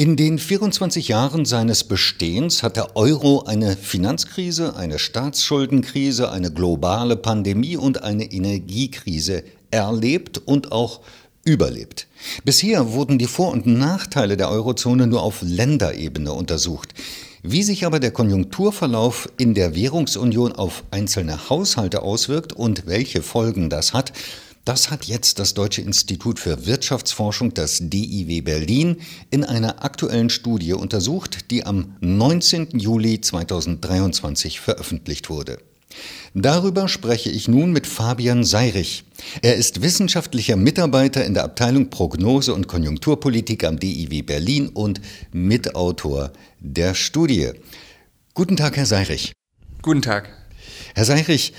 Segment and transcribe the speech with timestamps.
[0.00, 7.16] In den 24 Jahren seines Bestehens hat der Euro eine Finanzkrise, eine Staatsschuldenkrise, eine globale
[7.16, 11.00] Pandemie und eine Energiekrise erlebt und auch
[11.44, 12.06] überlebt.
[12.46, 16.94] Bisher wurden die Vor- und Nachteile der Eurozone nur auf Länderebene untersucht.
[17.42, 23.68] Wie sich aber der Konjunkturverlauf in der Währungsunion auf einzelne Haushalte auswirkt und welche Folgen
[23.68, 24.14] das hat,
[24.64, 28.96] das hat jetzt das Deutsche Institut für Wirtschaftsforschung, das DIW Berlin,
[29.30, 32.78] in einer aktuellen Studie untersucht, die am 19.
[32.78, 35.58] Juli 2023 veröffentlicht wurde.
[36.34, 39.04] Darüber spreche ich nun mit Fabian Seirich.
[39.42, 45.00] Er ist wissenschaftlicher Mitarbeiter in der Abteilung Prognose und Konjunkturpolitik am DIW Berlin und
[45.32, 47.50] Mitautor der Studie.
[48.34, 49.32] Guten Tag, Herr Seirich.
[49.82, 50.28] Guten Tag.
[50.94, 51.52] Herr Seirich,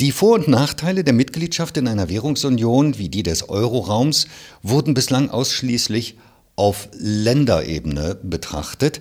[0.00, 4.26] die Vor- und Nachteile der Mitgliedschaft in einer Währungsunion wie die des Euroraums
[4.62, 6.18] wurden bislang ausschließlich
[6.56, 9.00] auf Länderebene betrachtet.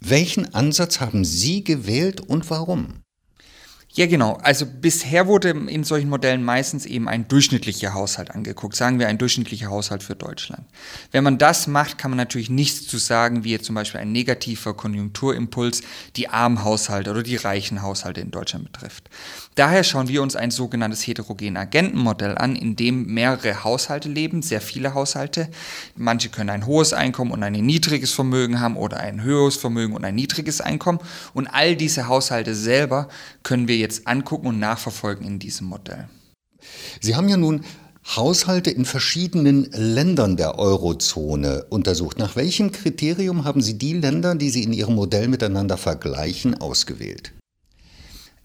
[0.00, 3.01] Welchen Ansatz haben Sie gewählt und warum?
[3.94, 4.38] Ja, genau.
[4.42, 8.74] Also bisher wurde in solchen Modellen meistens eben ein durchschnittlicher Haushalt angeguckt.
[8.74, 10.64] Sagen wir ein durchschnittlicher Haushalt für Deutschland.
[11.10, 14.10] Wenn man das macht, kann man natürlich nichts zu sagen, wie jetzt zum Beispiel ein
[14.10, 15.82] negativer Konjunkturimpuls
[16.16, 19.10] die armen Haushalte oder die reichen Haushalte in Deutschland betrifft.
[19.56, 24.62] Daher schauen wir uns ein sogenanntes heterogen Agentenmodell an, in dem mehrere Haushalte leben, sehr
[24.62, 25.50] viele Haushalte.
[25.94, 30.06] Manche können ein hohes Einkommen und ein niedriges Vermögen haben oder ein höheres Vermögen und
[30.06, 31.00] ein niedriges Einkommen.
[31.34, 33.08] Und all diese Haushalte selber
[33.42, 36.08] können wir jetzt angucken und nachverfolgen in diesem Modell.
[37.00, 37.62] Sie haben ja nun
[38.04, 42.18] Haushalte in verschiedenen Ländern der Eurozone untersucht.
[42.18, 47.32] Nach welchem Kriterium haben Sie die Länder, die Sie in Ihrem Modell miteinander vergleichen, ausgewählt?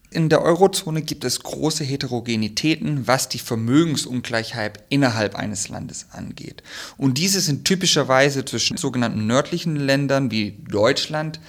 [0.09, 6.63] In der Eurozone gibt es große Heterogenitäten, was die Vermögensungleichheit innerhalb eines Landes angeht.
[6.97, 11.41] Und diese sind typischerweise zwischen sogenannten nördlichen Ländern wie Deutschland,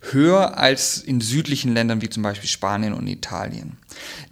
[0.00, 3.76] höher als in südlichen Ländern wie zum Beispiel Spanien und Italien.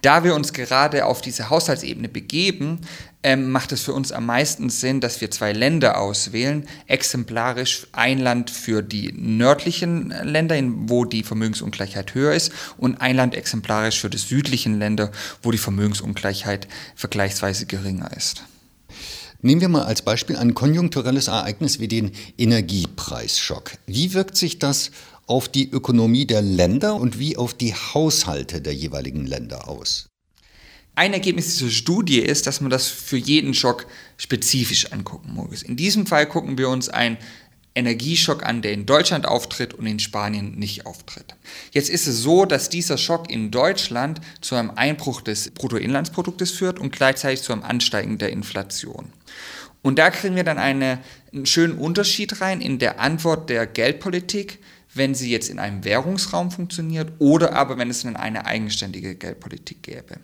[0.01, 2.81] Da wir uns gerade auf diese Haushaltsebene begeben,
[3.23, 8.19] ähm, macht es für uns am meisten Sinn, dass wir zwei Länder auswählen, exemplarisch ein
[8.19, 14.11] Land für die nördlichen Länder, wo die Vermögensungleichheit höher ist, und ein Land exemplarisch für
[14.11, 15.11] die südlichen Länder,
[15.41, 18.43] wo die Vermögensungleichheit vergleichsweise geringer ist.
[19.41, 23.71] Nehmen wir mal als Beispiel ein konjunkturelles Ereignis wie den Energiepreisschock.
[23.87, 24.91] Wie wirkt sich das
[25.27, 30.09] auf die Ökonomie der Länder und wie auf die Haushalte der jeweiligen Länder aus?
[30.95, 33.85] Ein Ergebnis dieser Studie ist, dass man das für jeden Schock
[34.17, 35.61] spezifisch angucken muss.
[35.61, 37.17] In diesem Fall gucken wir uns einen
[37.75, 41.35] Energieschock an, der in Deutschland auftritt und in Spanien nicht auftritt.
[41.71, 46.79] Jetzt ist es so, dass dieser Schock in Deutschland zu einem Einbruch des Bruttoinlandsproduktes führt
[46.79, 49.11] und gleichzeitig zu einem Ansteigen der Inflation.
[49.81, 50.99] Und da kriegen wir dann eine,
[51.33, 54.59] einen schönen Unterschied rein in der Antwort der Geldpolitik
[54.95, 59.83] wenn sie jetzt in einem Währungsraum funktioniert oder aber wenn es dann eine eigenständige Geldpolitik
[59.83, 60.19] gäbe.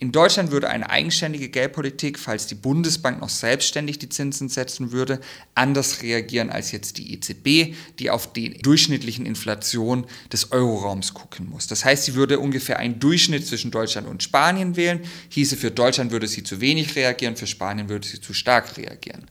[0.00, 5.20] In Deutschland würde eine eigenständige Geldpolitik, falls die Bundesbank noch selbstständig die Zinsen setzen würde,
[5.54, 11.66] anders reagieren als jetzt die EZB, die auf die durchschnittlichen Inflation des Euroraums gucken muss.
[11.66, 15.00] Das heißt, sie würde ungefähr einen Durchschnitt zwischen Deutschland und Spanien wählen.
[15.28, 19.26] Hieße, für Deutschland würde sie zu wenig reagieren, für Spanien würde sie zu stark reagieren.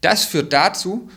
[0.00, 1.08] Das führt dazu,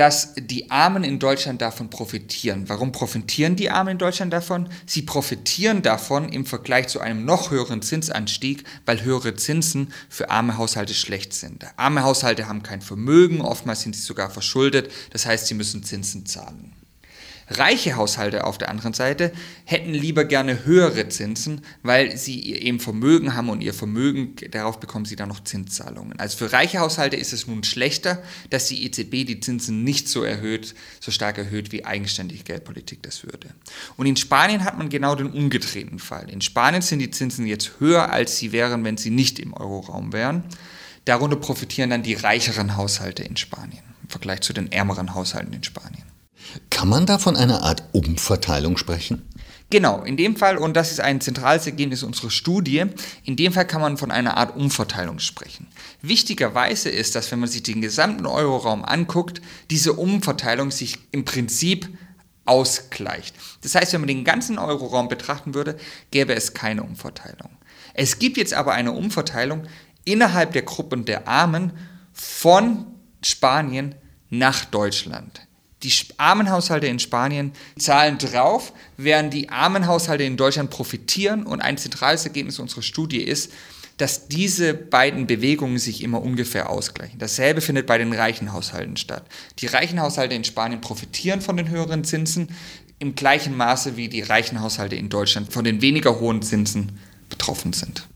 [0.00, 2.70] dass die Armen in Deutschland davon profitieren.
[2.70, 4.70] Warum profitieren die Armen in Deutschland davon?
[4.86, 10.56] Sie profitieren davon im Vergleich zu einem noch höheren Zinsanstieg, weil höhere Zinsen für arme
[10.56, 11.66] Haushalte schlecht sind.
[11.76, 16.24] Arme Haushalte haben kein Vermögen, oftmals sind sie sogar verschuldet, das heißt, sie müssen Zinsen
[16.24, 16.79] zahlen.
[17.52, 19.32] Reiche Haushalte auf der anderen Seite
[19.64, 25.04] hätten lieber gerne höhere Zinsen, weil sie eben Vermögen haben und ihr Vermögen, darauf bekommen
[25.04, 26.18] sie dann noch Zinszahlungen.
[26.20, 30.22] Also für reiche Haushalte ist es nun schlechter, dass die EZB die Zinsen nicht so
[30.22, 33.48] erhöht, so stark erhöht, wie eigenständige Geldpolitik das würde.
[33.96, 36.30] Und in Spanien hat man genau den umgedrehten Fall.
[36.30, 40.12] In Spanien sind die Zinsen jetzt höher, als sie wären, wenn sie nicht im Euroraum
[40.12, 40.44] wären.
[41.04, 45.64] Darunter profitieren dann die reicheren Haushalte in Spanien im Vergleich zu den ärmeren Haushalten in
[45.64, 45.99] Spanien.
[46.80, 49.20] Kann man da von einer Art Umverteilung sprechen?
[49.68, 52.86] Genau, in dem Fall, und das ist ein zentrales Ergebnis unserer Studie,
[53.22, 55.66] in dem Fall kann man von einer Art Umverteilung sprechen.
[56.00, 61.86] Wichtigerweise ist, dass wenn man sich den gesamten Euroraum anguckt, diese Umverteilung sich im Prinzip
[62.46, 63.36] ausgleicht.
[63.60, 65.76] Das heißt, wenn man den ganzen Euroraum betrachten würde,
[66.10, 67.50] gäbe es keine Umverteilung.
[67.92, 69.64] Es gibt jetzt aber eine Umverteilung
[70.06, 71.74] innerhalb der Gruppen der Armen
[72.14, 72.86] von
[73.20, 73.96] Spanien
[74.30, 75.42] nach Deutschland.
[75.82, 81.44] Die armen Haushalte in Spanien zahlen drauf, während die armen Haushalte in Deutschland profitieren.
[81.44, 83.50] Und ein zentrales Ergebnis unserer Studie ist,
[83.96, 87.18] dass diese beiden Bewegungen sich immer ungefähr ausgleichen.
[87.18, 89.26] Dasselbe findet bei den reichen Haushalten statt.
[89.58, 92.48] Die reichen Haushalte in Spanien profitieren von den höheren Zinsen
[92.98, 96.98] im gleichen Maße wie die reichen Haushalte in Deutschland von den weniger hohen Zinsen
[97.28, 98.08] betroffen sind.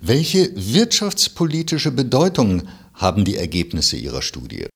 [0.00, 4.66] Welche wirtschaftspolitische Bedeutung haben die Ergebnisse Ihrer Studie?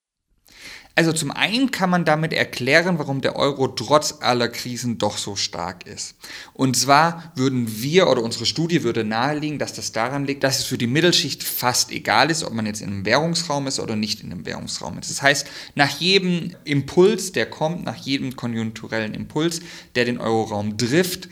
[0.95, 5.37] Also zum einen kann man damit erklären, warum der Euro trotz aller Krisen doch so
[5.37, 6.17] stark ist.
[6.53, 10.65] Und zwar würden wir oder unsere Studie würde nahelegen, dass das daran liegt, dass es
[10.67, 14.23] für die Mittelschicht fast egal ist, ob man jetzt in einem Währungsraum ist oder nicht
[14.23, 15.11] in einem Währungsraum ist.
[15.11, 19.61] Das heißt, nach jedem Impuls, der kommt, nach jedem konjunkturellen Impuls,
[19.95, 21.29] der den Euroraum trifft,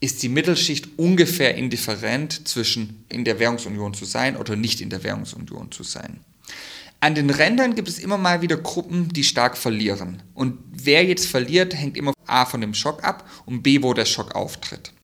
[0.00, 5.04] ist die Mittelschicht ungefähr indifferent zwischen in der Währungsunion zu sein oder nicht in der
[5.04, 6.20] Währungsunion zu sein.
[7.04, 10.22] An den Rändern gibt es immer mal wieder Gruppen, die stark verlieren.
[10.32, 14.06] Und wer jetzt verliert, hängt immer A von dem Schock ab und B, wo der
[14.06, 14.94] Schock auftritt.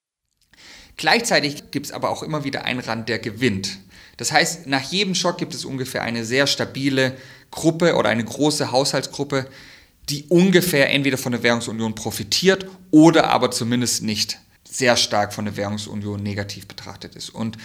[0.97, 3.81] Gleichzeitig gibt es aber auch immer wieder einen Rand, der gewinnt.
[4.17, 7.19] Das heißt, nach jedem Schock gibt es ungefähr eine sehr stabile
[7.50, 9.47] Gruppe oder eine große Haushaltsgruppe,
[10.08, 15.58] die ungefähr entweder von der Währungsunion profitiert oder aber zumindest nicht sehr stark von der
[15.58, 17.29] Währungsunion negativ betrachtet ist.
[17.29, 17.58] Und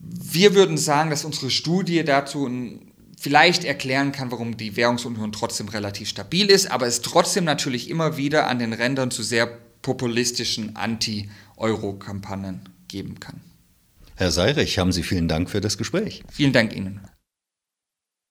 [0.00, 2.87] wir würden sagen, dass unsere Studie dazu ein
[3.18, 8.16] vielleicht erklären kann, warum die Währungsunion trotzdem relativ stabil ist, aber es trotzdem natürlich immer
[8.16, 9.46] wieder an den Rändern zu sehr
[9.82, 13.40] populistischen Anti-Euro-Kampagnen geben kann.
[14.16, 16.22] Herr Seirich, haben Sie vielen Dank für das Gespräch.
[16.30, 17.00] Vielen Dank Ihnen.